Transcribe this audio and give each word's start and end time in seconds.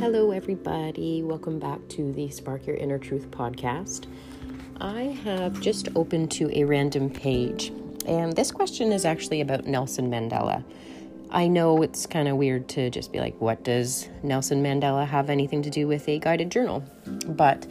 Hello, 0.00 0.30
everybody. 0.30 1.22
Welcome 1.22 1.58
back 1.58 1.78
to 1.90 2.10
the 2.14 2.30
Spark 2.30 2.66
Your 2.66 2.76
Inner 2.76 2.96
Truth 2.96 3.30
podcast. 3.30 4.06
I 4.80 5.02
have 5.24 5.60
just 5.60 5.90
opened 5.94 6.30
to 6.30 6.50
a 6.58 6.64
random 6.64 7.10
page, 7.10 7.70
and 8.06 8.34
this 8.34 8.50
question 8.50 8.92
is 8.92 9.04
actually 9.04 9.42
about 9.42 9.66
Nelson 9.66 10.10
Mandela. 10.10 10.64
I 11.30 11.48
know 11.48 11.82
it's 11.82 12.06
kind 12.06 12.28
of 12.28 12.38
weird 12.38 12.66
to 12.70 12.88
just 12.88 13.12
be 13.12 13.20
like, 13.20 13.38
what 13.42 13.62
does 13.62 14.08
Nelson 14.22 14.62
Mandela 14.62 15.06
have 15.06 15.28
anything 15.28 15.60
to 15.64 15.70
do 15.70 15.86
with 15.86 16.08
a 16.08 16.18
guided 16.18 16.50
journal? 16.50 16.82
But 17.26 17.66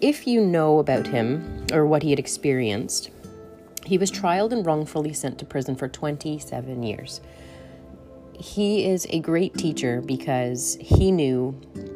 if 0.00 0.26
you 0.26 0.44
know 0.44 0.80
about 0.80 1.06
him 1.06 1.66
or 1.72 1.86
what 1.86 2.02
he 2.02 2.10
had 2.10 2.18
experienced, 2.18 3.10
he 3.86 3.96
was 3.96 4.10
trialed 4.10 4.50
and 4.50 4.66
wrongfully 4.66 5.12
sent 5.12 5.38
to 5.38 5.44
prison 5.44 5.76
for 5.76 5.86
27 5.86 6.82
years 6.82 7.20
he 8.40 8.86
is 8.86 9.06
a 9.10 9.20
great 9.20 9.54
teacher 9.54 10.00
because 10.00 10.78
he 10.80 11.12
knew 11.12 11.50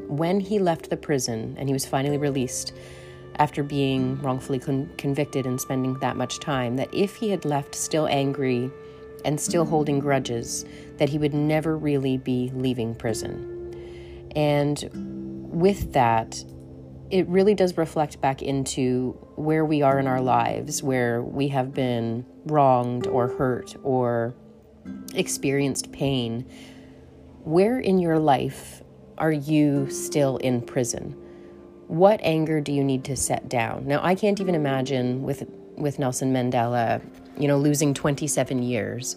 when 0.09 0.41
he 0.41 0.59
left 0.59 0.91
the 0.91 0.97
prison 0.97 1.57
and 1.59 1.69
he 1.69 1.73
was 1.73 1.87
finally 1.87 2.19
released 2.19 2.75
after 3.37 3.63
being 3.63 4.21
wrongfully 4.21 4.59
con- 4.59 4.91
convicted 4.99 5.47
and 5.47 5.59
spending 5.59 5.99
that 6.01 6.17
much 6.17 6.39
time 6.41 6.77
that 6.77 6.93
if 6.93 7.17
he 7.17 7.31
had 7.31 7.47
left 7.47 7.75
still 7.75 8.07
angry 8.09 8.71
and 9.25 9.41
still 9.41 9.65
holding 9.65 9.99
grudges 9.99 10.67
that 10.99 11.09
he 11.09 11.17
would 11.17 11.33
never 11.33 11.79
really 11.79 12.19
be 12.19 12.53
leaving 12.55 12.95
prison. 12.95 14.31
And 14.37 14.89
with 15.51 15.95
that 15.95 16.45
it 17.11 17.27
really 17.29 17.55
does 17.55 17.77
reflect 17.77 18.21
back 18.21 18.43
into 18.43 19.13
where 19.37 19.65
we 19.65 19.83
are 19.83 19.99
in 19.99 20.07
our 20.07 20.21
lives 20.21 20.83
where 20.83 21.23
we 21.23 21.49
have 21.49 21.73
been 21.73 22.25
wronged 22.47 23.07
or 23.07 23.29
hurt 23.29 23.77
or 23.83 24.35
experienced 25.15 25.93
pain, 25.93 26.47
where 27.45 27.79
in 27.79 27.99
your 27.99 28.19
life 28.19 28.83
are 29.19 29.33
you 29.33 29.89
still 29.91 30.39
in 30.39 30.61
prison? 30.61 31.17
What 31.89 32.21
anger 32.23 32.61
do 32.61 32.73
you 32.73 32.83
need 32.83 33.05
to 33.05 33.17
set 33.17 33.49
down? 33.49 33.87
Now, 33.87 34.01
I 34.03 34.15
can't 34.15 34.41
even 34.41 34.55
imagine 34.55 35.23
with 35.23 35.47
with 35.77 35.99
Nelson 35.99 36.33
Mandela, 36.33 37.03
you 37.37 37.49
know, 37.49 37.59
losing 37.59 37.95
27 37.95 38.63
years 38.63 39.17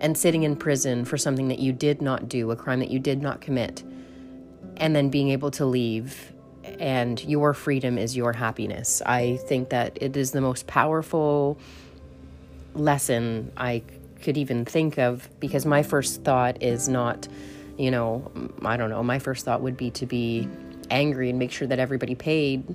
and 0.00 0.18
sitting 0.18 0.42
in 0.42 0.56
prison 0.56 1.04
for 1.04 1.16
something 1.16 1.46
that 1.46 1.60
you 1.60 1.72
did 1.72 2.02
not 2.02 2.28
do, 2.28 2.50
a 2.50 2.56
crime 2.56 2.80
that 2.80 2.90
you 2.90 2.98
did 2.98 3.22
not 3.22 3.40
commit, 3.40 3.84
and 4.78 4.96
then 4.96 5.10
being 5.10 5.28
able 5.28 5.52
to 5.52 5.64
leave 5.64 6.32
and 6.78 7.22
your 7.24 7.54
freedom 7.54 7.98
is 7.98 8.16
your 8.16 8.32
happiness. 8.32 9.02
I 9.04 9.36
think 9.48 9.70
that 9.70 9.98
it 10.00 10.16
is 10.16 10.32
the 10.32 10.40
most 10.40 10.66
powerful 10.66 11.58
lesson 12.74 13.52
I 13.56 13.82
could 14.22 14.36
even 14.36 14.64
think 14.64 14.98
of 14.98 15.28
because 15.40 15.66
my 15.66 15.82
first 15.82 16.22
thought 16.24 16.62
is 16.62 16.88
not, 16.88 17.28
you 17.76 17.90
know, 17.90 18.30
I 18.64 18.76
don't 18.76 18.90
know, 18.90 19.02
my 19.02 19.18
first 19.18 19.44
thought 19.44 19.60
would 19.60 19.76
be 19.76 19.90
to 19.92 20.06
be 20.06 20.48
angry 20.90 21.30
and 21.30 21.38
make 21.38 21.50
sure 21.50 21.66
that 21.68 21.78
everybody 21.78 22.14
paid 22.14 22.74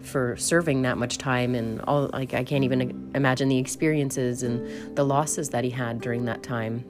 for 0.00 0.36
serving 0.36 0.82
that 0.82 0.96
much 0.96 1.18
time 1.18 1.54
and 1.54 1.80
all 1.82 2.08
like 2.12 2.32
I 2.32 2.44
can't 2.44 2.64
even 2.64 3.10
imagine 3.14 3.48
the 3.48 3.58
experiences 3.58 4.42
and 4.42 4.96
the 4.96 5.04
losses 5.04 5.50
that 5.50 5.64
he 5.64 5.70
had 5.70 6.00
during 6.00 6.24
that 6.26 6.42
time. 6.42 6.84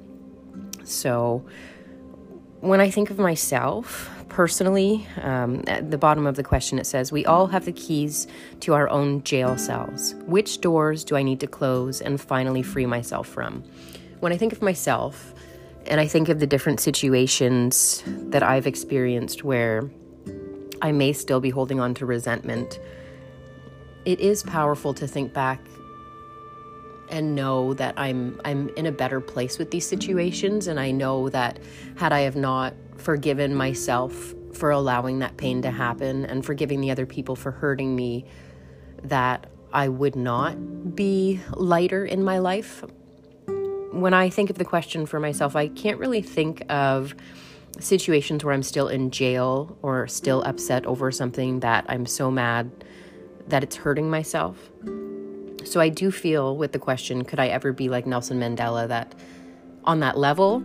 So 0.84 1.44
when 2.60 2.80
I 2.80 2.90
think 2.90 3.10
of 3.10 3.18
myself 3.18 4.10
personally, 4.28 5.06
um, 5.22 5.64
at 5.66 5.90
the 5.90 5.98
bottom 5.98 6.26
of 6.26 6.36
the 6.36 6.42
question 6.42 6.78
it 6.78 6.86
says, 6.86 7.10
We 7.10 7.24
all 7.24 7.46
have 7.48 7.64
the 7.64 7.72
keys 7.72 8.26
to 8.60 8.74
our 8.74 8.88
own 8.88 9.22
jail 9.24 9.56
cells. 9.56 10.14
Which 10.26 10.60
doors 10.60 11.04
do 11.04 11.16
I 11.16 11.22
need 11.22 11.40
to 11.40 11.46
close 11.46 12.00
and 12.00 12.20
finally 12.20 12.62
free 12.62 12.86
myself 12.86 13.26
from? 13.26 13.62
When 14.20 14.32
I 14.32 14.36
think 14.36 14.52
of 14.52 14.62
myself, 14.62 15.34
and 15.86 16.00
I 16.00 16.06
think 16.06 16.28
of 16.28 16.40
the 16.40 16.46
different 16.46 16.80
situations 16.80 18.02
that 18.06 18.42
I've 18.42 18.66
experienced 18.66 19.44
where 19.44 19.88
I 20.82 20.92
may 20.92 21.12
still 21.12 21.40
be 21.40 21.50
holding 21.50 21.80
on 21.80 21.94
to 21.94 22.06
resentment, 22.06 22.78
it 24.04 24.20
is 24.20 24.42
powerful 24.42 24.94
to 24.94 25.06
think 25.06 25.32
back 25.32 25.60
and 27.10 27.34
know 27.34 27.74
that 27.74 27.94
I'm 27.96 28.40
I'm 28.44 28.68
in 28.70 28.86
a 28.86 28.92
better 28.92 29.20
place 29.20 29.58
with 29.58 29.70
these 29.70 29.86
situations 29.86 30.66
and 30.66 30.78
I 30.78 30.90
know 30.90 31.28
that 31.30 31.58
had 31.96 32.12
I 32.12 32.20
have 32.20 32.36
not 32.36 32.74
forgiven 32.96 33.54
myself 33.54 34.34
for 34.52 34.70
allowing 34.70 35.20
that 35.20 35.36
pain 35.36 35.62
to 35.62 35.70
happen 35.70 36.24
and 36.24 36.44
forgiving 36.44 36.80
the 36.80 36.90
other 36.90 37.06
people 37.06 37.36
for 37.36 37.50
hurting 37.50 37.94
me 37.94 38.24
that 39.04 39.46
I 39.72 39.88
would 39.88 40.16
not 40.16 40.96
be 40.96 41.40
lighter 41.54 42.04
in 42.04 42.24
my 42.24 42.38
life. 42.38 42.84
When 43.92 44.14
I 44.14 44.30
think 44.30 44.50
of 44.50 44.58
the 44.58 44.64
question 44.64 45.06
for 45.06 45.20
myself, 45.20 45.56
I 45.56 45.68
can't 45.68 45.98
really 45.98 46.22
think 46.22 46.62
of 46.68 47.14
situations 47.78 48.44
where 48.44 48.54
I'm 48.54 48.62
still 48.62 48.88
in 48.88 49.10
jail 49.10 49.76
or 49.82 50.08
still 50.08 50.42
upset 50.42 50.86
over 50.86 51.12
something 51.12 51.60
that 51.60 51.84
I'm 51.88 52.06
so 52.06 52.30
mad 52.30 52.70
that 53.48 53.62
it's 53.62 53.76
hurting 53.76 54.10
myself. 54.10 54.70
So 55.64 55.80
I 55.80 55.88
do 55.88 56.10
feel 56.10 56.56
with 56.56 56.72
the 56.72 56.78
question, 56.78 57.24
could 57.24 57.38
I 57.38 57.48
ever 57.48 57.72
be 57.72 57.88
like 57.88 58.06
Nelson 58.06 58.40
Mandela, 58.40 58.88
that 58.88 59.14
on 59.84 60.00
that 60.00 60.16
level, 60.16 60.62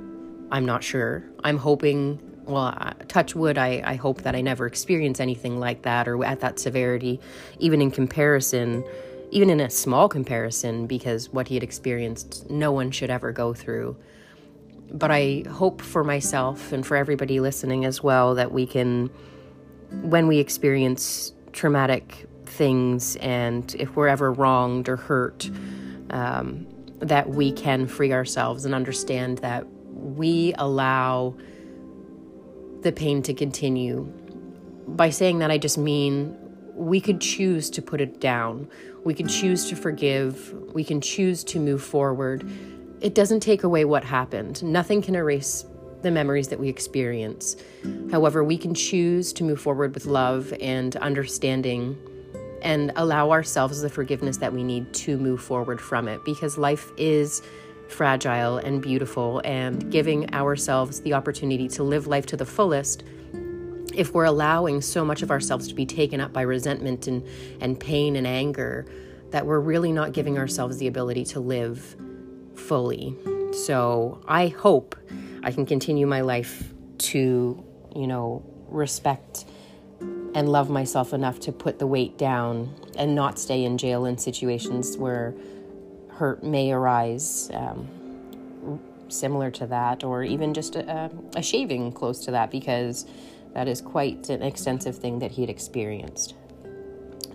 I'm 0.52 0.66
not 0.66 0.84
sure. 0.84 1.24
I'm 1.44 1.58
hoping, 1.58 2.20
well, 2.46 2.94
touch 3.08 3.36
wood, 3.36 3.58
I, 3.58 3.82
I 3.86 3.96
hope 3.96 4.22
that 4.22 4.36
I 4.36 4.42
never 4.42 4.66
experience 4.66 5.20
anything 5.20 5.60
like 5.60 5.82
that 5.84 6.08
or 6.08 6.24
at 6.24 6.40
that 6.42 6.60
severity, 6.60 7.20
even 7.60 7.82
in 7.82 7.92
comparison, 7.92 8.84
even 9.32 9.50
in 9.50 9.60
a 9.60 9.70
small 9.70 10.08
comparison, 10.08 10.88
because 10.88 11.30
what 11.30 11.48
he 11.48 11.56
had 11.56 11.64
experienced, 11.64 12.50
no 12.50 12.72
one 12.72 12.92
should 12.92 13.10
ever 13.10 13.32
go 13.32 13.54
through. 13.54 13.98
But 14.92 15.10
I 15.10 15.44
hope 15.50 15.82
for 15.82 16.04
myself 16.04 16.72
and 16.72 16.86
for 16.86 16.96
everybody 16.96 17.40
listening 17.40 17.84
as 17.84 18.04
well 18.04 18.36
that 18.36 18.52
we 18.52 18.68
can, 18.68 19.10
when 19.90 20.28
we 20.28 20.38
experience 20.38 21.34
traumatic 21.52 22.28
things 22.54 23.16
and 23.18 23.76
if 23.80 23.96
we're 23.96 24.08
ever 24.08 24.32
wronged 24.32 24.88
or 24.88 24.96
hurt, 24.96 25.50
um, 26.12 26.68
that 27.00 27.30
we 27.30 27.52
can 27.52 27.88
free 27.88 28.14
ourselves 28.14 28.66
and 28.66 28.74
understand 28.74 29.40
that 29.40 29.66
we 29.94 30.54
allow 30.58 31.36
the 32.82 32.92
pain 32.92 33.22
to 33.24 33.34
continue. 33.34 34.04
By 34.88 35.10
saying 35.10 35.40
that, 35.40 35.52
I 35.52 35.58
just 35.58 35.78
mean 35.78 36.38
we 36.76 37.00
could 37.00 37.22
choose 37.22 37.70
to 37.72 37.82
put 37.82 38.02
it 38.02 38.20
down. 38.20 38.68
We 39.04 39.14
can 39.14 39.28
choose 39.28 39.68
to 39.70 39.76
forgive. 39.76 40.54
We 40.74 40.84
can 40.84 41.02
choose 41.02 41.44
to 41.46 41.60
move 41.60 41.84
forward. 41.84 42.50
It 43.02 43.16
doesn't 43.16 43.42
take 43.42 43.64
away 43.64 43.86
what 43.86 44.04
happened. 44.04 44.64
Nothing 44.64 45.02
can 45.02 45.16
erase 45.16 45.66
the 46.02 46.12
memories 46.12 46.50
that 46.50 46.60
we 46.60 46.70
experience. 46.70 47.56
However, 48.12 48.44
we 48.44 48.58
can 48.58 48.74
choose 48.74 49.34
to 49.34 49.44
move 49.44 49.60
forward 49.60 49.94
with 49.94 50.06
love 50.06 50.54
and 50.62 50.96
understanding 50.98 51.98
and 52.64 52.92
allow 52.96 53.32
ourselves 53.32 53.82
the 53.82 53.90
forgiveness 53.90 54.38
that 54.38 54.52
we 54.52 54.64
need 54.64 54.92
to 54.94 55.18
move 55.18 55.42
forward 55.42 55.80
from 55.80 56.08
it 56.08 56.24
because 56.26 56.58
life 56.58 56.92
is 56.98 57.42
fragile 57.90 58.58
and 58.58 58.82
beautiful 58.82 59.42
and 59.46 59.92
giving 59.92 60.34
ourselves 60.34 61.02
the 61.02 61.14
opportunity 61.14 61.68
to 61.68 61.84
live 61.84 62.08
life 62.08 62.26
to 62.26 62.38
the 62.38 62.46
fullest 62.46 63.04
if 63.94 64.14
we're 64.14 64.26
allowing 64.26 64.82
so 64.82 65.06
much 65.06 65.22
of 65.22 65.30
ourselves 65.30 65.68
to 65.68 65.76
be 65.76 65.86
taken 65.86 66.20
up 66.20 66.34
by 66.34 66.42
resentment 66.42 67.06
and, 67.06 67.24
and 67.62 67.80
pain 67.80 68.16
and 68.16 68.26
anger 68.26 68.88
that 69.30 69.46
we're 69.46 69.60
really 69.60 69.92
not 69.92 70.14
giving 70.14 70.38
ourselves 70.40 70.78
the 70.78 70.88
ability 70.88 71.24
to 71.26 71.40
live 71.40 71.96
fully. 72.56 73.16
So 73.52 74.24
i 74.28 74.48
hope 74.48 74.96
i 75.44 75.52
can 75.52 75.66
continue 75.66 76.08
my 76.08 76.22
life 76.22 76.74
to 76.98 77.64
you 77.96 78.08
know 78.08 78.44
respect 78.68 79.46
and 80.36 80.50
love 80.50 80.70
myself 80.70 81.14
enough 81.14 81.40
to 81.42 81.52
put 81.52 81.80
the 81.80 81.88
weight 81.88 82.18
down 82.18 82.74
and 82.98 83.16
not 83.16 83.38
stay 83.38 83.64
in 83.64 83.78
jail 83.78 84.06
in 84.06 84.18
situations 84.18 84.98
where 84.98 85.34
hurt 86.10 86.44
may 86.44 86.72
arise, 86.72 87.50
um, 87.54 87.88
similar 89.10 89.52
to 89.52 89.68
that, 89.68 90.04
or 90.04 90.24
even 90.24 90.54
just 90.54 90.76
a, 90.76 91.12
a 91.36 91.42
shaving 91.42 91.92
close 91.92 92.26
to 92.26 92.32
that, 92.32 92.50
because 92.52 93.06
that 93.54 93.68
is 93.68 93.82
quite 93.82 94.30
an 94.30 94.42
extensive 94.42 94.98
thing 94.98 95.20
that 95.20 95.32
he 95.32 95.42
had 95.42 95.50
experienced. 95.50 96.34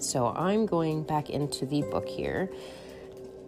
So 0.00 0.28
I'm 0.28 0.66
going 0.66 1.02
back 1.02 1.30
into 1.30 1.66
the 1.66 1.82
book 1.82 2.08
here. 2.08 2.50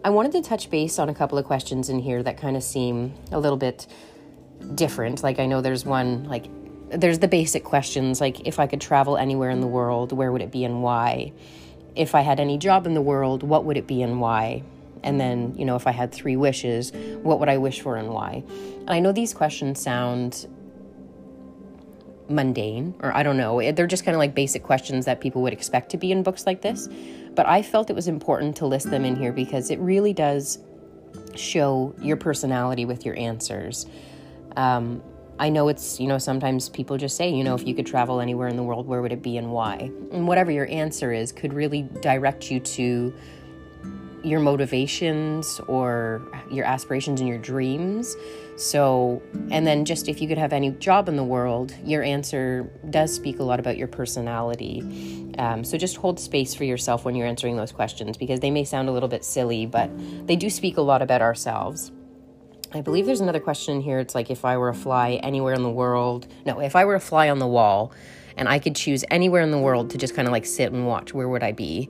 I 0.03 0.09
wanted 0.09 0.31
to 0.33 0.41
touch 0.41 0.69
base 0.69 0.99
on 0.99 1.09
a 1.09 1.13
couple 1.13 1.37
of 1.37 1.45
questions 1.45 1.89
in 1.89 1.99
here 1.99 2.23
that 2.23 2.37
kind 2.37 2.57
of 2.57 2.63
seem 2.63 3.13
a 3.31 3.39
little 3.39 3.57
bit 3.57 3.87
different. 4.75 5.23
Like 5.23 5.39
I 5.39 5.45
know 5.45 5.61
there's 5.61 5.85
one 5.85 6.25
like 6.25 6.45
there's 6.93 7.19
the 7.19 7.27
basic 7.27 7.63
questions 7.63 8.21
like 8.21 8.47
if 8.47 8.59
I 8.59 8.67
could 8.67 8.81
travel 8.81 9.17
anywhere 9.17 9.49
in 9.49 9.61
the 9.61 9.67
world, 9.67 10.11
where 10.11 10.31
would 10.31 10.41
it 10.41 10.51
be 10.51 10.63
and 10.63 10.83
why? 10.83 11.31
If 11.95 12.15
I 12.15 12.21
had 12.21 12.39
any 12.39 12.57
job 12.57 12.85
in 12.85 12.93
the 12.93 13.01
world, 13.01 13.43
what 13.43 13.65
would 13.65 13.77
it 13.77 13.87
be 13.87 14.01
and 14.01 14.21
why? 14.21 14.63
And 15.03 15.19
then, 15.19 15.55
you 15.57 15.65
know, 15.65 15.75
if 15.75 15.87
I 15.87 15.91
had 15.91 16.11
three 16.11 16.35
wishes, 16.35 16.91
what 17.21 17.39
would 17.39 17.49
I 17.49 17.57
wish 17.57 17.81
for 17.81 17.95
and 17.95 18.09
why? 18.09 18.43
And 18.81 18.89
I 18.89 18.99
know 18.99 19.11
these 19.11 19.33
questions 19.33 19.81
sound 19.81 20.47
mundane, 22.29 22.95
or 23.01 23.13
I 23.13 23.23
don't 23.23 23.37
know. 23.37 23.71
They're 23.71 23.87
just 23.87 24.05
kind 24.05 24.15
of 24.15 24.19
like 24.19 24.35
basic 24.35 24.63
questions 24.63 25.05
that 25.05 25.19
people 25.19 25.41
would 25.41 25.53
expect 25.53 25.89
to 25.91 25.97
be 25.97 26.11
in 26.11 26.23
books 26.23 26.45
like 26.45 26.61
this. 26.61 26.87
But 27.35 27.47
I 27.47 27.61
felt 27.61 27.89
it 27.89 27.95
was 27.95 28.07
important 28.07 28.55
to 28.57 28.65
list 28.65 28.89
them 28.89 29.05
in 29.05 29.15
here 29.15 29.31
because 29.31 29.71
it 29.71 29.79
really 29.79 30.13
does 30.13 30.59
show 31.35 31.95
your 32.01 32.17
personality 32.17 32.85
with 32.85 33.05
your 33.05 33.17
answers. 33.17 33.85
Um, 34.55 35.01
I 35.41 35.49
know 35.49 35.69
it's, 35.69 35.99
you 35.99 36.05
know, 36.05 36.19
sometimes 36.19 36.69
people 36.69 36.97
just 36.97 37.17
say, 37.17 37.27
you 37.27 37.43
know, 37.43 37.55
if 37.55 37.65
you 37.65 37.73
could 37.73 37.87
travel 37.87 38.21
anywhere 38.21 38.47
in 38.47 38.57
the 38.57 38.61
world, 38.63 38.85
where 38.85 39.01
would 39.01 39.11
it 39.11 39.23
be 39.23 39.37
and 39.37 39.51
why? 39.51 39.89
And 40.11 40.27
whatever 40.27 40.51
your 40.51 40.69
answer 40.69 41.11
is 41.11 41.31
could 41.31 41.51
really 41.51 41.81
direct 41.99 42.51
you 42.51 42.59
to 42.59 43.11
your 44.23 44.39
motivations 44.39 45.59
or 45.61 46.21
your 46.51 46.65
aspirations 46.65 47.21
and 47.21 47.27
your 47.27 47.39
dreams. 47.39 48.15
So, 48.55 49.19
and 49.49 49.65
then 49.65 49.83
just 49.83 50.07
if 50.07 50.21
you 50.21 50.27
could 50.27 50.37
have 50.37 50.53
any 50.53 50.69
job 50.73 51.09
in 51.09 51.15
the 51.15 51.23
world, 51.23 51.73
your 51.83 52.03
answer 52.03 52.69
does 52.91 53.11
speak 53.11 53.39
a 53.39 53.43
lot 53.43 53.59
about 53.59 53.77
your 53.77 53.87
personality. 53.87 54.81
Um, 55.39 55.63
so 55.63 55.75
just 55.75 55.97
hold 55.97 56.19
space 56.19 56.53
for 56.53 56.65
yourself 56.65 57.03
when 57.03 57.15
you're 57.15 57.25
answering 57.25 57.55
those 57.55 57.71
questions 57.71 58.15
because 58.15 58.41
they 58.41 58.51
may 58.51 58.63
sound 58.63 58.89
a 58.89 58.91
little 58.91 59.09
bit 59.09 59.25
silly, 59.25 59.65
but 59.65 59.89
they 60.27 60.35
do 60.35 60.51
speak 60.51 60.77
a 60.77 60.81
lot 60.81 61.01
about 61.01 61.23
ourselves. 61.23 61.91
I 62.73 62.79
believe 62.79 63.05
there's 63.05 63.19
another 63.19 63.39
question 63.39 63.81
here. 63.81 63.99
It's 63.99 64.15
like 64.15 64.31
if 64.31 64.45
I 64.45 64.57
were 64.57 64.69
a 64.69 64.73
fly 64.73 65.19
anywhere 65.23 65.53
in 65.53 65.63
the 65.63 65.69
world. 65.69 66.27
No, 66.45 66.59
if 66.59 66.75
I 66.75 66.85
were 66.85 66.95
a 66.95 67.01
fly 67.01 67.29
on 67.29 67.39
the 67.39 67.47
wall 67.47 67.91
and 68.37 68.47
I 68.47 68.59
could 68.59 68.75
choose 68.75 69.03
anywhere 69.11 69.41
in 69.41 69.51
the 69.51 69.59
world 69.59 69.89
to 69.89 69.97
just 69.97 70.15
kind 70.15 70.27
of 70.27 70.31
like 70.31 70.45
sit 70.45 70.71
and 70.71 70.87
watch, 70.87 71.13
where 71.13 71.27
would 71.27 71.43
I 71.43 71.51
be? 71.51 71.89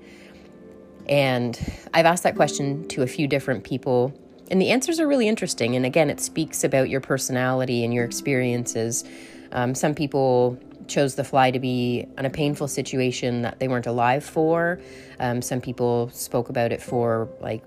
And 1.08 1.60
I've 1.94 2.06
asked 2.06 2.24
that 2.24 2.36
question 2.36 2.88
to 2.90 3.04
a 3.04 3.08
few 3.08 3.28
different 3.28 3.64
people, 3.64 4.14
and 4.50 4.62
the 4.62 4.70
answers 4.70 5.00
are 5.00 5.08
really 5.08 5.28
interesting. 5.28 5.76
And 5.76 5.86
again, 5.86 6.10
it 6.10 6.20
speaks 6.20 6.64
about 6.64 6.90
your 6.90 7.02
personality 7.02 7.84
and 7.84 7.94
your 7.94 8.06
experiences. 8.06 9.04
Um, 9.52 9.76
some 9.76 9.94
people 9.94 10.58
chose 10.88 11.16
the 11.16 11.24
fly 11.24 11.52
to 11.52 11.60
be 11.60 12.08
in 12.18 12.26
a 12.26 12.30
painful 12.30 12.68
situation 12.68 13.44
that 13.44 13.60
they 13.60 13.68
weren't 13.68 13.88
alive 13.88 14.24
for. 14.24 14.80
Um, 15.20 15.42
some 15.42 15.62
people 15.62 16.10
spoke 16.10 16.50
about 16.50 16.72
it 16.72 16.82
for 16.82 17.30
like 17.40 17.64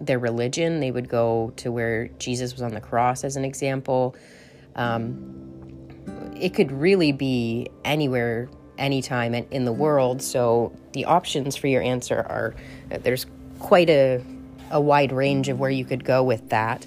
their 0.00 0.18
religion. 0.18 0.80
They 0.80 0.90
would 0.90 1.08
go 1.08 1.52
to 1.56 1.70
where 1.70 2.08
Jesus 2.18 2.52
was 2.52 2.62
on 2.62 2.72
the 2.72 2.80
cross, 2.80 3.24
as 3.24 3.36
an 3.36 3.44
example. 3.44 4.16
Um, 4.74 5.36
it 6.38 6.54
could 6.54 6.72
really 6.72 7.12
be 7.12 7.68
anywhere 7.84 8.48
anytime 8.78 9.34
in 9.34 9.64
the 9.64 9.72
world. 9.72 10.22
So 10.22 10.72
the 10.92 11.04
options 11.04 11.54
for 11.54 11.66
your 11.66 11.82
answer 11.82 12.16
are 12.16 12.54
there's 13.00 13.26
quite 13.58 13.90
a, 13.90 14.24
a 14.70 14.80
wide 14.80 15.12
range 15.12 15.48
of 15.48 15.60
where 15.60 15.70
you 15.70 15.84
could 15.84 16.04
go 16.04 16.22
with 16.22 16.48
that. 16.48 16.86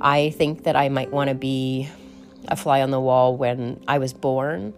I 0.00 0.30
think 0.30 0.64
that 0.64 0.74
I 0.74 0.88
might 0.88 1.10
want 1.10 1.28
to 1.28 1.34
be 1.34 1.88
a 2.48 2.56
fly 2.56 2.82
on 2.82 2.90
the 2.90 3.00
wall 3.00 3.36
when 3.36 3.82
I 3.86 3.98
was 3.98 4.12
born 4.12 4.74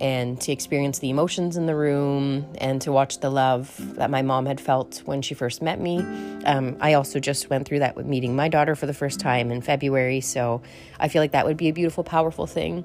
and 0.00 0.40
to 0.40 0.52
experience 0.52 0.98
the 0.98 1.10
emotions 1.10 1.56
in 1.56 1.66
the 1.66 1.74
room 1.74 2.46
and 2.58 2.80
to 2.82 2.90
watch 2.90 3.20
the 3.20 3.30
love 3.30 3.74
that 3.96 4.10
my 4.10 4.22
mom 4.22 4.46
had 4.46 4.60
felt 4.60 5.02
when 5.04 5.20
she 5.22 5.34
first 5.34 5.60
met 5.60 5.78
me. 5.78 5.98
Um, 6.44 6.76
I 6.80 6.94
also 6.94 7.20
just 7.20 7.50
went 7.50 7.68
through 7.68 7.80
that 7.80 7.96
with 7.96 8.06
meeting 8.06 8.34
my 8.34 8.48
daughter 8.48 8.74
for 8.74 8.86
the 8.86 8.94
first 8.94 9.20
time 9.20 9.50
in 9.50 9.60
February, 9.60 10.20
so 10.20 10.62
I 10.98 11.08
feel 11.08 11.22
like 11.22 11.32
that 11.32 11.44
would 11.46 11.56
be 11.56 11.68
a 11.68 11.72
beautiful, 11.72 12.02
powerful 12.02 12.46
thing 12.46 12.84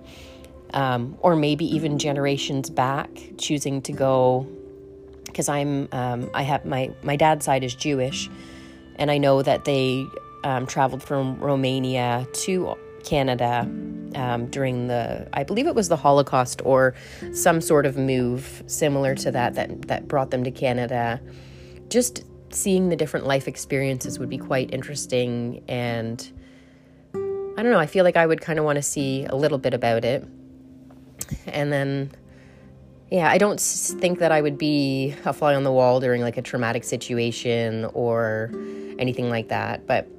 um, 0.73 1.17
or 1.21 1.35
maybe 1.35 1.65
even 1.75 1.97
generations 1.97 2.69
back, 2.69 3.09
choosing 3.37 3.81
to 3.83 3.93
go 3.93 4.47
because 5.25 5.49
I'm 5.49 5.89
um, 5.91 6.29
I 6.33 6.43
have 6.43 6.65
my 6.65 6.91
my 7.01 7.15
dad's 7.15 7.45
side 7.45 7.63
is 7.63 7.75
Jewish, 7.75 8.29
and 8.97 9.09
I 9.09 9.17
know 9.17 9.41
that 9.41 9.65
they 9.65 10.05
um, 10.43 10.65
traveled 10.67 11.03
from 11.03 11.39
Romania 11.39 12.27
to 12.33 12.77
Canada 13.05 13.61
um, 14.15 14.47
during 14.47 14.87
the 14.87 15.27
I 15.33 15.43
believe 15.43 15.67
it 15.67 15.75
was 15.75 15.87
the 15.87 15.97
Holocaust 15.97 16.61
or 16.65 16.95
some 17.33 17.61
sort 17.61 17.85
of 17.85 17.97
move 17.97 18.63
similar 18.67 19.15
to 19.15 19.31
that 19.31 19.55
that 19.55 19.83
that 19.83 20.07
brought 20.07 20.31
them 20.31 20.43
to 20.43 20.51
Canada. 20.51 21.21
Just 21.89 22.25
seeing 22.49 22.89
the 22.89 22.95
different 22.95 23.27
life 23.27 23.47
experiences 23.47 24.19
would 24.19 24.29
be 24.29 24.37
quite 24.37 24.73
interesting 24.73 25.63
and 25.67 26.31
I 27.57 27.63
don't 27.63 27.71
know, 27.71 27.79
I 27.79 27.85
feel 27.85 28.03
like 28.03 28.17
I 28.17 28.25
would 28.25 28.41
kind 28.41 28.59
of 28.59 28.65
want 28.65 28.75
to 28.77 28.81
see 28.81 29.25
a 29.25 29.35
little 29.35 29.57
bit 29.57 29.73
about 29.73 30.03
it. 30.03 30.27
And 31.47 31.71
then, 31.71 32.11
yeah, 33.09 33.29
I 33.29 33.37
don't 33.37 33.59
think 33.61 34.19
that 34.19 34.33
I 34.33 34.41
would 34.41 34.57
be 34.57 35.15
a 35.23 35.31
fly 35.31 35.55
on 35.55 35.63
the 35.63 35.71
wall 35.71 36.01
during 36.01 36.21
like 36.21 36.35
a 36.35 36.41
traumatic 36.41 36.83
situation 36.83 37.85
or 37.93 38.51
anything 38.99 39.29
like 39.29 39.47
that. 39.47 39.87
But 39.87 40.09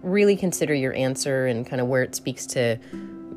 really 0.00 0.36
consider 0.36 0.74
your 0.74 0.94
answer 0.94 1.46
and 1.46 1.66
kind 1.66 1.80
of 1.80 1.88
where 1.88 2.02
it 2.02 2.14
speaks 2.14 2.46
to 2.46 2.78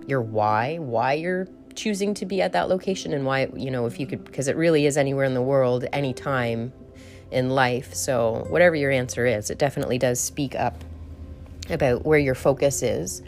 your 0.08 0.22
why, 0.22 0.78
why 0.78 1.14
you're 1.14 1.48
choosing 1.76 2.14
to 2.14 2.26
be 2.26 2.42
at 2.42 2.54
that 2.54 2.70
location 2.70 3.14
and 3.14 3.26
why, 3.26 3.50
you 3.56 3.70
know, 3.70 3.86
if 3.86 4.00
you 4.00 4.08
could, 4.08 4.24
because 4.24 4.48
it 4.48 4.56
really 4.56 4.86
is 4.86 4.98
anywhere 4.98 5.26
in 5.26 5.34
the 5.34 5.42
world, 5.42 5.86
anytime 5.92 6.72
in 7.32 7.50
life. 7.50 7.94
So, 7.94 8.46
whatever 8.50 8.76
your 8.76 8.92
answer 8.92 9.26
is, 9.26 9.50
it 9.50 9.58
definitely 9.58 9.98
does 9.98 10.20
speak 10.20 10.56
up 10.56 10.84
about 11.70 12.06
where 12.06 12.20
your 12.20 12.36
focus 12.36 12.84
is. 12.84 13.22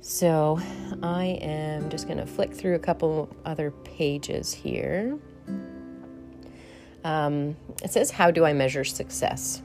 So 0.00 0.58
I 1.02 1.38
am 1.42 1.90
just 1.90 2.06
going 2.06 2.18
to 2.18 2.26
flick 2.26 2.54
through 2.54 2.74
a 2.74 2.78
couple 2.78 3.28
other 3.44 3.70
pages 3.70 4.52
here. 4.52 5.18
Um, 7.04 7.56
it 7.82 7.90
says, 7.90 8.10
How 8.10 8.30
do 8.30 8.44
I 8.44 8.52
measure 8.52 8.84
success? 8.84 9.62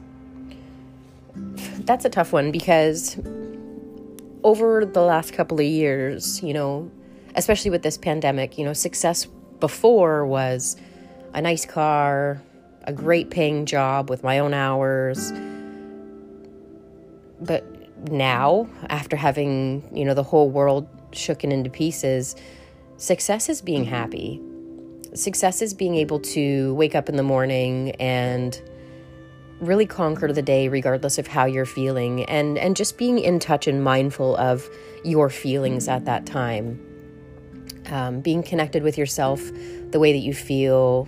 That's 1.84 2.04
a 2.04 2.10
tough 2.10 2.32
one 2.32 2.50
because 2.50 3.16
over 4.42 4.84
the 4.84 5.02
last 5.02 5.32
couple 5.32 5.58
of 5.58 5.66
years, 5.66 6.42
you 6.42 6.54
know, 6.54 6.90
especially 7.34 7.70
with 7.70 7.82
this 7.82 7.98
pandemic, 7.98 8.58
you 8.58 8.64
know, 8.64 8.72
success 8.72 9.26
before 9.60 10.26
was 10.26 10.76
a 11.34 11.40
nice 11.40 11.66
car, 11.66 12.40
a 12.84 12.92
great 12.92 13.30
paying 13.30 13.66
job 13.66 14.08
with 14.08 14.22
my 14.22 14.38
own 14.38 14.54
hours. 14.54 15.32
But 17.40 17.64
now, 18.10 18.68
after 18.88 19.16
having, 19.16 19.88
you 19.92 20.04
know, 20.04 20.14
the 20.14 20.22
whole 20.22 20.50
world 20.50 20.88
shooken 21.12 21.52
into 21.52 21.70
pieces, 21.70 22.36
success 22.96 23.48
is 23.48 23.60
being 23.60 23.84
mm-hmm. 23.84 23.94
happy. 23.94 24.40
Success 25.14 25.62
is 25.62 25.74
being 25.74 25.94
able 25.94 26.20
to 26.20 26.74
wake 26.74 26.94
up 26.94 27.08
in 27.08 27.16
the 27.16 27.22
morning 27.22 27.92
and 27.92 28.60
really 29.60 29.86
conquer 29.86 30.32
the 30.32 30.42
day 30.42 30.68
regardless 30.68 31.18
of 31.18 31.26
how 31.26 31.44
you're 31.44 31.66
feeling 31.66 32.24
and 32.24 32.58
and 32.58 32.76
just 32.76 32.98
being 32.98 33.18
in 33.18 33.38
touch 33.38 33.66
and 33.66 33.82
mindful 33.82 34.36
of 34.36 34.68
your 35.04 35.30
feelings 35.30 35.88
at 35.88 36.04
that 36.04 36.26
time. 36.26 36.82
Um, 37.86 38.20
being 38.20 38.42
connected 38.42 38.82
with 38.82 38.98
yourself 38.98 39.40
the 39.90 40.00
way 40.00 40.12
that 40.12 40.18
you 40.18 40.34
feel 40.34 41.06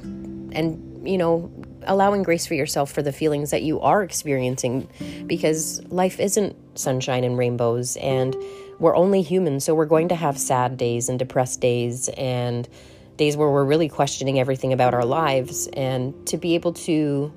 and 0.52 1.08
you 1.08 1.18
know 1.18 1.50
allowing 1.82 2.22
grace 2.22 2.46
for 2.46 2.54
yourself 2.54 2.92
for 2.92 3.02
the 3.02 3.12
feelings 3.12 3.50
that 3.50 3.62
you 3.62 3.80
are 3.80 4.02
experiencing 4.02 4.88
because 5.26 5.82
life 5.86 6.20
isn't 6.20 6.54
sunshine 6.78 7.24
and 7.24 7.36
rainbows 7.36 7.96
and 7.96 8.36
we're 8.78 8.94
only 8.94 9.22
human 9.22 9.58
so 9.58 9.74
we're 9.74 9.86
going 9.86 10.08
to 10.08 10.14
have 10.14 10.38
sad 10.38 10.76
days 10.76 11.08
and 11.08 11.18
depressed 11.18 11.60
days 11.60 12.08
and 12.10 12.68
days 13.16 13.36
where 13.36 13.50
we're 13.50 13.64
really 13.64 13.88
questioning 13.88 14.38
everything 14.38 14.72
about 14.72 14.94
our 14.94 15.04
lives 15.04 15.66
and 15.72 16.14
to 16.26 16.36
be 16.36 16.54
able 16.54 16.72
to 16.72 17.32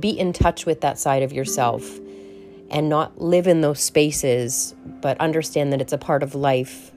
be 0.00 0.10
in 0.18 0.32
touch 0.32 0.66
with 0.66 0.80
that 0.80 0.98
side 0.98 1.22
of 1.22 1.32
yourself 1.32 1.98
and 2.70 2.88
not 2.88 3.20
live 3.20 3.46
in 3.46 3.60
those 3.60 3.80
spaces 3.80 4.74
but 5.00 5.18
understand 5.20 5.72
that 5.72 5.80
it's 5.80 5.92
a 5.92 5.98
part 5.98 6.22
of 6.22 6.34
life 6.34 6.90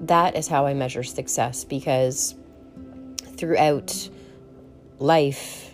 that 0.00 0.36
is 0.36 0.48
how 0.48 0.66
i 0.66 0.74
measure 0.74 1.02
success 1.02 1.64
because 1.64 2.34
throughout 3.36 4.08
life 4.98 5.68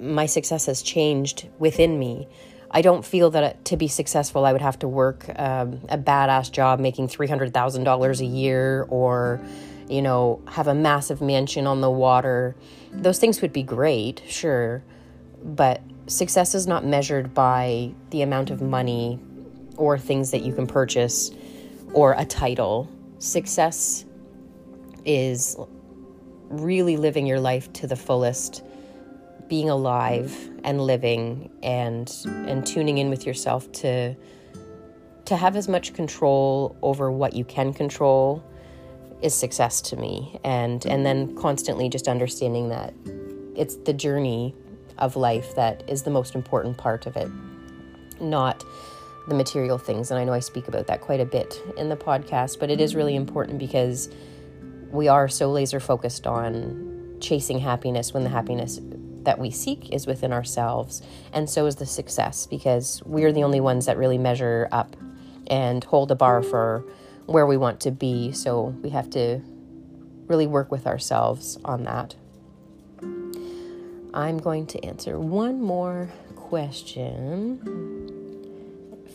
my 0.00 0.26
success 0.26 0.66
has 0.66 0.82
changed 0.82 1.48
within 1.58 1.98
me. 1.98 2.28
I 2.70 2.80
don't 2.80 3.04
feel 3.04 3.30
that 3.30 3.64
to 3.66 3.76
be 3.76 3.88
successful, 3.88 4.44
I 4.44 4.52
would 4.52 4.62
have 4.62 4.78
to 4.80 4.88
work 4.88 5.28
um, 5.38 5.80
a 5.88 5.98
badass 5.98 6.50
job 6.50 6.80
making 6.80 7.08
$300,000 7.08 8.20
a 8.20 8.24
year 8.24 8.86
or, 8.88 9.40
you 9.88 10.00
know, 10.00 10.40
have 10.48 10.68
a 10.68 10.74
massive 10.74 11.20
mansion 11.20 11.66
on 11.66 11.80
the 11.82 11.90
water. 11.90 12.56
Those 12.90 13.18
things 13.18 13.42
would 13.42 13.52
be 13.52 13.62
great, 13.62 14.22
sure, 14.26 14.82
but 15.42 15.80
success 16.06 16.54
is 16.54 16.66
not 16.66 16.84
measured 16.84 17.34
by 17.34 17.92
the 18.10 18.22
amount 18.22 18.50
of 18.50 18.60
money 18.60 19.18
or 19.76 19.98
things 19.98 20.30
that 20.30 20.42
you 20.42 20.52
can 20.52 20.66
purchase 20.66 21.30
or 21.92 22.14
a 22.16 22.24
title. 22.24 22.90
Success 23.18 24.04
is 25.04 25.56
really 26.48 26.96
living 26.96 27.26
your 27.26 27.40
life 27.40 27.72
to 27.72 27.86
the 27.86 27.96
fullest 27.96 28.62
being 29.48 29.68
alive 29.68 30.50
and 30.64 30.80
living 30.80 31.50
and 31.62 32.24
and 32.24 32.66
tuning 32.66 32.98
in 32.98 33.10
with 33.10 33.26
yourself 33.26 33.70
to 33.72 34.14
to 35.24 35.36
have 35.36 35.56
as 35.56 35.68
much 35.68 35.94
control 35.94 36.76
over 36.82 37.10
what 37.10 37.34
you 37.34 37.44
can 37.44 37.72
control 37.72 38.44
is 39.22 39.34
success 39.34 39.80
to 39.80 39.96
me 39.96 40.38
and 40.44 40.86
and 40.86 41.04
then 41.04 41.34
constantly 41.36 41.88
just 41.88 42.06
understanding 42.06 42.68
that 42.68 42.94
it's 43.56 43.76
the 43.76 43.92
journey 43.92 44.54
of 44.98 45.16
life 45.16 45.54
that 45.54 45.82
is 45.88 46.02
the 46.02 46.10
most 46.10 46.34
important 46.34 46.76
part 46.76 47.06
of 47.06 47.16
it 47.16 47.28
not 48.20 48.64
the 49.28 49.34
material 49.34 49.78
things 49.78 50.10
and 50.10 50.18
I 50.18 50.24
know 50.24 50.32
I 50.32 50.40
speak 50.40 50.68
about 50.68 50.86
that 50.88 51.00
quite 51.00 51.20
a 51.20 51.24
bit 51.24 51.60
in 51.76 51.88
the 51.88 51.96
podcast 51.96 52.58
but 52.58 52.70
it 52.70 52.80
is 52.80 52.94
really 52.94 53.16
important 53.16 53.58
because 53.58 54.08
we 54.90 55.08
are 55.08 55.28
so 55.28 55.50
laser 55.50 55.80
focused 55.80 56.26
on 56.26 57.16
chasing 57.20 57.58
happiness 57.58 58.12
when 58.12 58.24
the 58.24 58.30
happiness 58.30 58.80
that 59.24 59.38
we 59.38 59.50
seek 59.50 59.90
is 59.92 60.06
within 60.06 60.32
ourselves, 60.32 61.02
and 61.32 61.48
so 61.48 61.66
is 61.66 61.76
the 61.76 61.86
success 61.86 62.46
because 62.46 63.02
we're 63.04 63.32
the 63.32 63.44
only 63.44 63.60
ones 63.60 63.86
that 63.86 63.96
really 63.96 64.18
measure 64.18 64.68
up 64.72 64.96
and 65.46 65.84
hold 65.84 66.10
a 66.10 66.14
bar 66.14 66.42
for 66.42 66.84
where 67.26 67.46
we 67.46 67.56
want 67.56 67.80
to 67.80 67.90
be. 67.90 68.32
So 68.32 68.74
we 68.82 68.90
have 68.90 69.08
to 69.10 69.40
really 70.26 70.46
work 70.46 70.70
with 70.70 70.86
ourselves 70.86 71.58
on 71.64 71.84
that. 71.84 72.14
I'm 74.14 74.36
going 74.38 74.66
to 74.66 74.84
answer 74.84 75.18
one 75.18 75.62
more 75.62 76.10
question 76.36 77.58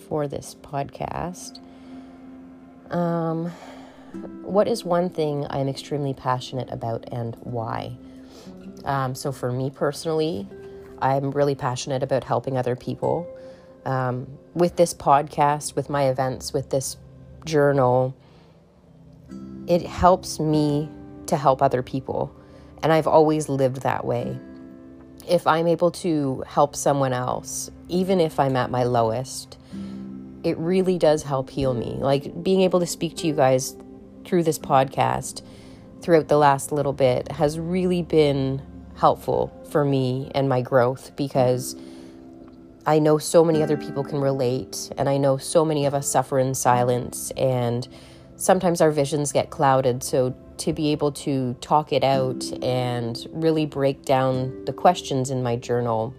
for 0.08 0.28
this 0.28 0.56
podcast. 0.56 1.60
Um, 2.90 3.52
what 4.42 4.68
is 4.68 4.84
one 4.84 5.12
thing 5.12 5.46
I'm 5.52 5.68
extremely 5.68 6.16
passionate 6.16 6.72
about 6.72 7.08
and 7.12 7.36
why? 7.42 7.96
Um, 8.86 9.14
so, 9.14 9.32
for 9.32 9.52
me 9.52 9.70
personally, 9.70 10.48
I'm 11.00 11.30
really 11.30 11.54
passionate 11.54 12.02
about 12.02 12.24
helping 12.24 12.58
other 12.58 12.76
people. 12.76 13.28
Um, 13.86 14.28
with 14.56 14.78
this 14.78 14.96
podcast, 14.96 15.76
with 15.76 15.92
my 15.92 16.10
events, 16.10 16.54
with 16.54 16.72
this 16.72 16.98
journal, 17.46 18.16
it 19.68 19.84
helps 19.84 20.40
me 20.40 20.90
to 21.28 21.38
help 21.38 21.62
other 21.62 21.84
people. 21.84 22.36
And 22.82 22.92
I've 22.92 23.08
always 23.08 23.48
lived 23.48 23.84
that 23.84 24.04
way. 24.04 24.40
If 25.28 25.46
I'm 25.46 25.68
able 25.68 25.92
to 25.92 26.44
help 26.48 26.76
someone 26.76 27.14
else, 27.14 27.70
even 27.90 28.20
if 28.20 28.40
I'm 28.40 28.56
at 28.56 28.72
my 28.72 28.84
lowest, 28.84 29.58
it 30.44 30.58
really 30.58 30.98
does 30.98 31.24
help 31.24 31.50
heal 31.50 31.74
me. 31.74 31.98
Like 32.00 32.44
being 32.44 32.62
able 32.62 32.80
to 32.80 32.88
speak 32.88 33.18
to 33.18 33.28
you 33.28 33.34
guys 33.34 33.76
through 34.26 34.44
this 34.44 34.60
podcast 34.60 35.42
throughout 36.02 36.28
the 36.28 36.38
last 36.38 36.72
little 36.72 36.94
bit 36.94 37.32
has 37.32 37.60
really 37.60 38.04
been 38.04 38.62
helpful 38.96 39.52
for 39.72 39.84
me 39.84 40.32
and 40.34 40.48
my 40.48 40.62
growth 40.62 41.16
because 41.16 41.76
I 42.86 43.00
know 43.00 43.18
so 43.18 43.44
many 43.44 43.62
other 43.62 43.76
people 43.76 44.06
can 44.06 44.22
relate, 44.22 44.92
and 44.98 45.10
I 45.10 45.18
know 45.18 45.36
so 45.38 45.66
many 45.66 45.86
of 45.86 45.94
us 45.94 46.10
suffer 46.10 46.40
in 46.40 46.56
silence, 46.56 47.32
and 47.36 47.86
sometimes 48.38 48.82
our 48.82 48.92
visions 48.92 49.32
get 49.32 49.50
clouded. 49.50 50.04
So, 50.04 50.34
to 50.58 50.74
be 50.74 50.92
able 50.92 51.12
to 51.12 51.54
talk 51.62 51.94
it 51.94 52.04
out 52.04 52.44
and 52.64 53.28
really 53.32 53.68
break 53.68 54.06
down 54.06 54.66
the 54.66 54.74
questions 54.74 55.30
in 55.30 55.44
my 55.44 55.56
journal 55.56 56.16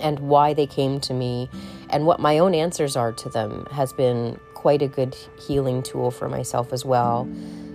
and 0.00 0.20
why 0.20 0.54
they 0.54 0.66
came 0.66 1.00
to 1.00 1.12
me 1.12 1.50
and 1.90 2.06
what 2.06 2.20
my 2.20 2.38
own 2.38 2.54
answers 2.54 2.94
are 2.94 3.12
to 3.12 3.28
them 3.28 3.66
has 3.72 3.92
been 3.92 4.38
quite 4.54 4.82
a 4.82 4.88
good 4.88 5.16
healing 5.46 5.82
tool 5.82 6.10
for 6.10 6.28
myself 6.28 6.72
as 6.72 6.84
well. 6.84 7.28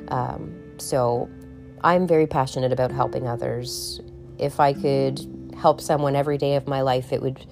Um, 0.08 0.53
so 0.77 1.29
I'm 1.84 2.08
very 2.08 2.27
passionate 2.27 2.72
about 2.72 2.91
helping 2.91 3.27
others. 3.27 4.00
If 4.38 4.60
I 4.60 4.74
could 4.74 5.20
help 5.58 5.82
someone 5.82 6.15
every 6.15 6.38
day 6.38 6.55
of 6.55 6.67
my 6.67 6.82
life, 6.82 7.12
it 7.12 7.22
would 7.22 7.46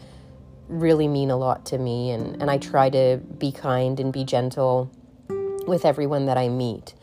really 0.67 1.07
mean 1.07 1.31
a 1.31 1.37
lot 1.37 1.65
to 1.67 1.77
me. 1.77 2.11
And, 2.11 2.41
and 2.41 2.49
I 2.49 2.57
try 2.57 2.89
to 2.89 3.19
be 3.37 3.51
kind 3.51 3.99
and 3.99 4.13
be 4.13 4.23
gentle 4.23 4.91
with 5.67 5.85
everyone 5.85 6.25
that 6.25 6.37
I 6.37 6.49
meet. 6.49 6.93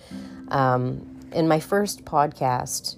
Um, 0.48 1.20
in 1.32 1.46
my 1.48 1.60
first 1.60 2.04
podcast, 2.04 2.96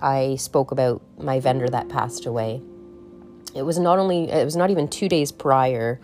I 0.00 0.36
spoke 0.36 0.70
about 0.70 1.02
my 1.18 1.40
vendor 1.40 1.68
that 1.68 1.88
passed 1.88 2.26
away 2.26 2.62
it 3.54 3.62
was 3.62 3.78
not 3.78 3.98
only 3.98 4.30
it 4.30 4.44
was 4.44 4.56
not 4.56 4.70
even 4.70 4.88
two 4.88 5.08
days 5.08 5.32
prior 5.32 6.00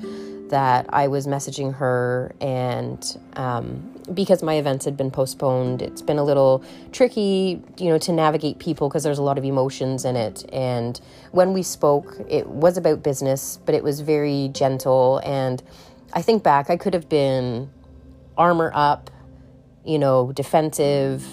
that 0.49 0.87
I 0.91 1.09
was 1.09 1.27
messaging 1.27 1.75
her, 1.75 2.33
and 2.41 3.19
um, 3.35 4.01
because 4.15 4.45
my 4.45 4.55
events 4.55 4.85
had 4.85 4.97
been 4.97 5.11
postponed, 5.11 5.83
it's 5.83 6.03
been 6.03 6.19
a 6.19 6.25
little 6.25 6.63
tricky, 6.93 7.61
you 7.79 7.89
know, 7.89 7.99
to 7.99 8.13
navigate 8.13 8.61
people 8.61 8.89
because 8.89 9.03
there's 9.03 9.19
a 9.19 9.23
lot 9.23 9.39
of 9.39 9.45
emotions 9.45 10.05
in 10.05 10.15
it. 10.15 10.49
And 10.53 11.01
when 11.33 11.53
we 11.53 11.65
spoke, 11.65 12.17
it 12.29 12.47
was 12.47 12.77
about 12.77 13.03
business, 13.03 13.59
but 13.67 13.75
it 13.75 13.83
was 13.83 14.01
very 14.01 14.49
gentle. 14.53 15.21
And 15.25 15.61
I 16.13 16.23
think 16.23 16.45
back, 16.45 16.71
I 16.71 16.77
could 16.77 16.95
have 16.95 17.09
been 17.09 17.69
armor 18.37 18.71
up, 18.75 19.11
you 19.85 19.99
know, 19.99 20.33
defensive, 20.33 21.25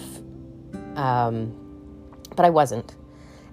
um, 0.96 1.52
but 2.36 2.44
I 2.44 2.50
wasn't. 2.50 2.94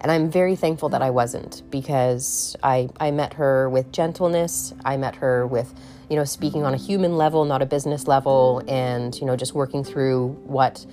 And 0.01 0.12
I'm 0.12 0.31
very 0.31 0.55
thankful 0.55 0.89
that 0.89 1.03
I 1.03 1.12
wasn't 1.12 1.62
because 1.70 2.55
I, 2.63 2.89
I 3.00 3.12
met 3.12 3.34
her 3.34 3.70
with 3.70 3.91
gentleness. 3.91 4.74
I 4.84 4.98
met 4.98 5.15
her 5.17 5.46
with, 5.46 5.72
you 6.10 6.15
know, 6.15 6.24
speaking 6.24 6.63
on 6.63 6.74
a 6.74 6.77
human 6.77 7.17
level, 7.17 7.46
not 7.46 7.62
a 7.62 7.67
business 7.67 8.08
level, 8.08 8.63
and, 8.67 9.15
you 9.15 9.27
know, 9.27 9.36
just 9.36 9.53
working 9.53 9.84
through 9.84 10.29
what 10.43 10.84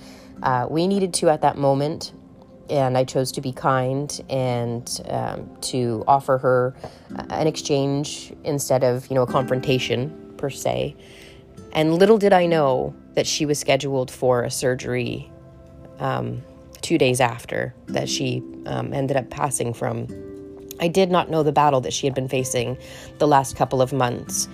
uh, 0.43 0.67
we 0.69 0.87
needed 0.87 1.15
to 1.15 1.29
at 1.29 1.41
that 1.41 1.57
moment. 1.57 2.13
And 2.69 2.95
I 2.95 3.03
chose 3.03 3.31
to 3.31 3.41
be 3.41 3.51
kind 3.51 4.21
and 4.29 5.01
um, 5.09 5.49
to 5.61 6.03
offer 6.07 6.37
her 6.37 6.75
an 7.31 7.47
exchange 7.47 8.31
instead 8.43 8.83
of, 8.83 9.09
you 9.09 9.15
know, 9.15 9.23
a 9.23 9.27
confrontation 9.27 10.35
per 10.37 10.51
se. 10.51 10.95
And 11.73 11.97
little 11.97 12.17
did 12.17 12.33
I 12.33 12.45
know 12.45 12.95
that 13.13 13.27
she 13.27 13.45
was 13.45 13.59
scheduled 13.59 14.09
for 14.09 14.43
a 14.43 14.51
surgery 14.51 15.31
um, 15.99 16.41
two 16.81 16.97
days 16.97 17.19
after 17.21 17.73
that 17.87 18.09
she 18.09 18.43
um, 18.65 18.93
ended 18.93 19.17
up 19.17 19.29
passing 19.29 19.73
from. 19.73 20.07
I 20.79 20.87
did 20.87 21.11
not 21.11 21.29
know 21.29 21.43
the 21.43 21.51
battle 21.51 21.81
that 21.81 21.93
she 21.93 22.07
had 22.07 22.15
been 22.15 22.29
facing 22.29 22.77
the 23.17 23.27
last 23.27 23.55
couple 23.55 23.81
of 23.81 23.91
months. 23.91 24.47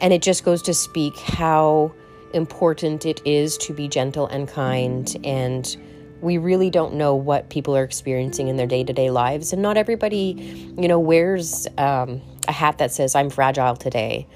And 0.00 0.12
it 0.12 0.22
just 0.22 0.44
goes 0.44 0.62
to 0.62 0.74
speak 0.74 1.16
how 1.16 1.92
important 2.32 3.04
it 3.04 3.20
is 3.24 3.56
to 3.58 3.72
be 3.72 3.88
gentle 3.88 4.26
and 4.28 4.48
kind. 4.48 5.14
And 5.24 5.76
we 6.20 6.38
really 6.38 6.70
don't 6.70 6.94
know 6.94 7.14
what 7.14 7.48
people 7.50 7.76
are 7.76 7.84
experiencing 7.84 8.48
in 8.48 8.56
their 8.56 8.66
day 8.66 8.84
to 8.84 8.92
day 8.92 9.10
lives. 9.10 9.52
And 9.52 9.62
not 9.62 9.76
everybody, 9.76 10.72
you 10.78 10.88
know, 10.88 10.98
wears 10.98 11.66
um, 11.78 12.22
a 12.46 12.52
hat 12.52 12.78
that 12.78 12.92
says, 12.92 13.14
I'm 13.14 13.30
fragile 13.30 13.76
today. 13.76 14.26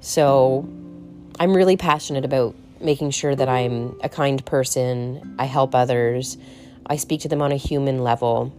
So 0.00 0.68
I'm 1.38 1.54
really 1.54 1.76
passionate 1.76 2.24
about 2.24 2.54
making 2.80 3.10
sure 3.10 3.34
that 3.34 3.48
I'm 3.48 3.98
a 4.02 4.08
kind 4.08 4.44
person, 4.44 5.36
I 5.38 5.44
help 5.46 5.74
others 5.74 6.36
I 6.88 6.96
speak 6.96 7.20
to 7.22 7.28
them 7.28 7.42
on 7.42 7.52
a 7.52 7.56
human 7.56 8.02
level. 8.02 8.52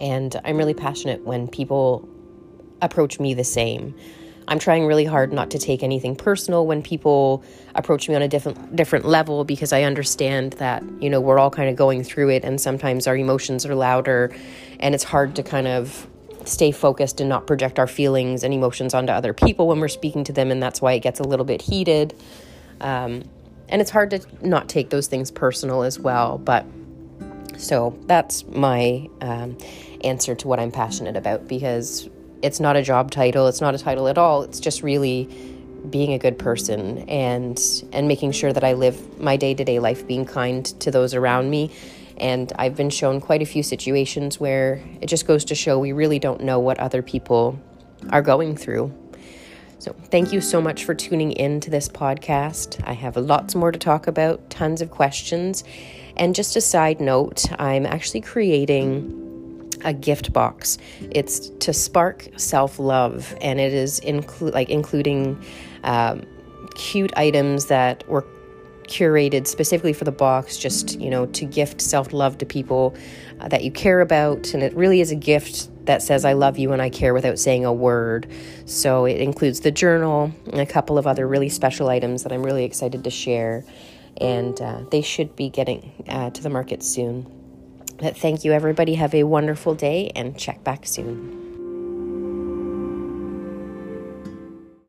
And 0.00 0.40
I'm 0.44 0.56
really 0.56 0.74
passionate 0.74 1.24
when 1.24 1.48
people 1.48 2.08
approach 2.80 3.20
me 3.20 3.34
the 3.34 3.44
same. 3.44 3.94
I'm 4.46 4.58
trying 4.58 4.86
really 4.86 5.04
hard 5.04 5.30
not 5.30 5.50
to 5.50 5.58
take 5.58 5.82
anything 5.82 6.16
personal 6.16 6.66
when 6.66 6.82
people 6.82 7.44
approach 7.74 8.08
me 8.08 8.14
on 8.14 8.22
a 8.22 8.28
different 8.28 8.76
different 8.76 9.04
level 9.04 9.44
because 9.44 9.74
I 9.74 9.82
understand 9.82 10.54
that, 10.54 10.82
you 11.00 11.10
know, 11.10 11.20
we're 11.20 11.38
all 11.38 11.50
kind 11.50 11.68
of 11.68 11.76
going 11.76 12.02
through 12.02 12.30
it 12.30 12.44
and 12.44 12.58
sometimes 12.58 13.06
our 13.06 13.16
emotions 13.16 13.66
are 13.66 13.74
louder 13.74 14.34
and 14.80 14.94
it's 14.94 15.04
hard 15.04 15.36
to 15.36 15.42
kind 15.42 15.66
of 15.66 16.08
stay 16.48 16.70
focused 16.70 17.20
and 17.20 17.28
not 17.28 17.46
project 17.46 17.78
our 17.78 17.86
feelings 17.86 18.42
and 18.42 18.52
emotions 18.52 18.94
onto 18.94 19.12
other 19.12 19.32
people 19.32 19.68
when 19.68 19.80
we're 19.80 19.88
speaking 19.88 20.24
to 20.24 20.32
them 20.32 20.50
and 20.50 20.62
that's 20.62 20.80
why 20.80 20.92
it 20.92 21.00
gets 21.00 21.20
a 21.20 21.24
little 21.24 21.44
bit 21.44 21.62
heated. 21.62 22.14
Um, 22.80 23.24
and 23.68 23.80
it's 23.82 23.90
hard 23.90 24.10
to 24.10 24.20
not 24.40 24.68
take 24.68 24.90
those 24.90 25.06
things 25.06 25.30
personal 25.30 25.82
as 25.82 25.98
well, 25.98 26.38
but 26.38 26.64
so 27.56 27.98
that's 28.06 28.46
my 28.46 29.08
um, 29.20 29.58
answer 30.04 30.34
to 30.36 30.48
what 30.48 30.60
I'm 30.60 30.70
passionate 30.70 31.16
about 31.16 31.48
because 31.48 32.08
it's 32.42 32.60
not 32.60 32.76
a 32.76 32.82
job 32.82 33.10
title, 33.10 33.48
it's 33.48 33.60
not 33.60 33.74
a 33.74 33.78
title 33.78 34.08
at 34.08 34.16
all. 34.16 34.42
It's 34.42 34.60
just 34.60 34.82
really 34.82 35.28
being 35.90 36.12
a 36.12 36.18
good 36.18 36.38
person 36.38 36.98
and 37.08 37.60
and 37.92 38.08
making 38.08 38.32
sure 38.32 38.52
that 38.52 38.64
I 38.64 38.72
live 38.72 39.20
my 39.20 39.36
day-to-day 39.36 39.78
life 39.78 40.06
being 40.06 40.24
kind 40.24 40.64
to 40.80 40.90
those 40.90 41.14
around 41.14 41.50
me. 41.50 41.70
And 42.20 42.52
I've 42.56 42.76
been 42.76 42.90
shown 42.90 43.20
quite 43.20 43.42
a 43.42 43.46
few 43.46 43.62
situations 43.62 44.40
where 44.40 44.82
it 45.00 45.06
just 45.06 45.26
goes 45.26 45.44
to 45.46 45.54
show 45.54 45.78
we 45.78 45.92
really 45.92 46.18
don't 46.18 46.42
know 46.42 46.58
what 46.58 46.78
other 46.78 47.02
people 47.02 47.58
are 48.10 48.22
going 48.22 48.56
through. 48.56 48.92
So, 49.80 49.94
thank 50.10 50.32
you 50.32 50.40
so 50.40 50.60
much 50.60 50.84
for 50.84 50.94
tuning 50.94 51.30
in 51.32 51.60
to 51.60 51.70
this 51.70 51.88
podcast. 51.88 52.82
I 52.84 52.94
have 52.94 53.16
lots 53.16 53.54
more 53.54 53.70
to 53.70 53.78
talk 53.78 54.08
about, 54.08 54.50
tons 54.50 54.82
of 54.82 54.90
questions. 54.90 55.62
And 56.16 56.34
just 56.34 56.56
a 56.56 56.60
side 56.60 57.00
note, 57.00 57.44
I'm 57.60 57.86
actually 57.86 58.22
creating 58.22 59.70
a 59.84 59.92
gift 59.92 60.32
box. 60.32 60.78
It's 61.12 61.50
to 61.60 61.72
spark 61.72 62.28
self 62.36 62.80
love, 62.80 63.36
and 63.40 63.60
it 63.60 63.72
is 63.72 64.00
include 64.00 64.54
like 64.54 64.70
including 64.70 65.40
um, 65.84 66.24
cute 66.74 67.12
items 67.16 67.66
that 67.66 68.06
were 68.08 68.26
curated 68.88 69.46
specifically 69.46 69.92
for 69.92 70.04
the 70.04 70.12
box, 70.12 70.56
just 70.56 70.98
you 70.98 71.10
know, 71.10 71.26
to 71.26 71.44
gift 71.44 71.80
self 71.80 72.12
love 72.12 72.38
to 72.38 72.46
people 72.46 72.96
uh, 73.40 73.48
that 73.48 73.62
you 73.62 73.70
care 73.70 74.00
about, 74.00 74.54
and 74.54 74.62
it 74.62 74.74
really 74.74 75.00
is 75.00 75.10
a 75.10 75.16
gift 75.16 75.68
that 75.86 76.02
says 76.02 76.24
I 76.24 76.34
love 76.34 76.58
you 76.58 76.72
and 76.72 76.82
I 76.82 76.90
care 76.90 77.14
without 77.14 77.38
saying 77.38 77.64
a 77.64 77.72
word. 77.72 78.30
So 78.66 79.06
it 79.06 79.20
includes 79.20 79.60
the 79.60 79.70
journal 79.70 80.32
and 80.46 80.60
a 80.60 80.66
couple 80.66 80.98
of 80.98 81.06
other 81.06 81.26
really 81.26 81.48
special 81.48 81.88
items 81.88 82.24
that 82.24 82.32
I'm 82.32 82.42
really 82.42 82.64
excited 82.64 83.04
to 83.04 83.10
share 83.10 83.64
and 84.20 84.60
uh, 84.60 84.80
they 84.90 85.02
should 85.02 85.34
be 85.36 85.48
getting 85.48 86.04
uh, 86.08 86.30
to 86.30 86.42
the 86.42 86.50
market 86.50 86.82
soon. 86.82 87.26
But 87.98 88.16
thank 88.16 88.44
you, 88.44 88.52
everybody. 88.52 88.94
Have 88.94 89.14
a 89.14 89.24
wonderful 89.24 89.74
day 89.74 90.12
and 90.14 90.38
check 90.38 90.62
back 90.62 90.86
soon. 90.86 91.47